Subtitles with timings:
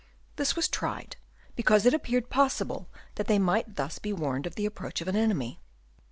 [0.35, 1.17] This was tried,
[1.55, 5.15] because it appeared possible that they might thus be warned of the approach of an
[5.15, 5.59] enemy.